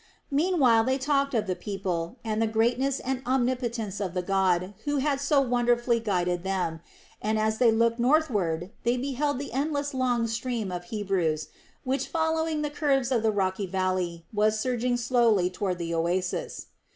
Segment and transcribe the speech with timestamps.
[0.31, 4.97] Meanwhile they talked of the people and the greatness and omnipotence of the God who
[4.97, 6.79] had so wonderfully guided them,
[7.21, 11.49] and as they looked northward, they beheld the endlessly long stream of Hebrews,
[11.83, 16.65] which, following the curves of the rocky valley, was surging slowly toward the oasis.